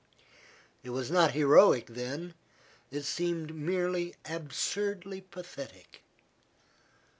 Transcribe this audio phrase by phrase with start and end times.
[0.81, 2.33] It was not heroic then,
[2.89, 6.01] it seemed merely absurdly pathetic.